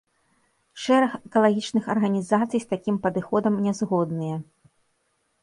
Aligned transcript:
Шэраг 0.85 1.11
экалагічных 1.27 1.83
арганізацый 1.95 2.59
з 2.65 2.67
такім 2.73 2.95
падыходам 3.05 3.53
не 3.67 3.73
згодныя. 3.83 4.35